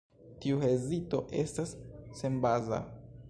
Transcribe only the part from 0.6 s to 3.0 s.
hezito estas senbaza.